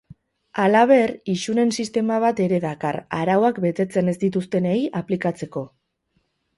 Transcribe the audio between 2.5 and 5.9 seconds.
dakar, arauak betetzen ez dituztenei aplikatzeko.